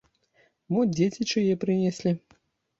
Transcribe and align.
Мо 0.77 0.81
дзеці 0.95 1.29
чые 1.35 1.53
прынеслі. 1.67 2.19